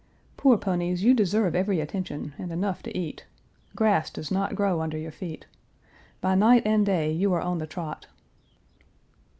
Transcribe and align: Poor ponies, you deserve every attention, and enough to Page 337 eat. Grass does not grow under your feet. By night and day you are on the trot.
Poor 0.35 0.57
ponies, 0.57 1.03
you 1.03 1.13
deserve 1.13 1.53
every 1.53 1.79
attention, 1.79 2.33
and 2.39 2.51
enough 2.51 2.81
to 2.81 2.91
Page 2.91 3.17
337 3.77 3.77
eat. 3.77 3.77
Grass 3.77 4.09
does 4.09 4.31
not 4.31 4.55
grow 4.55 4.81
under 4.81 4.97
your 4.97 5.11
feet. 5.11 5.45
By 6.21 6.33
night 6.33 6.63
and 6.65 6.83
day 6.83 7.11
you 7.11 7.31
are 7.33 7.41
on 7.41 7.59
the 7.59 7.67
trot. 7.67 8.07